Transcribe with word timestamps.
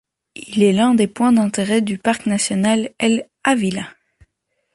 Il 0.33 0.63
est 0.63 0.73
l'un 0.73 0.95
des 0.95 1.05
points 1.05 1.31
d'intérêt 1.31 1.81
du 1.83 1.99
parc 1.99 2.25
national 2.25 2.89
El 2.97 3.29
Ávila. 3.43 3.87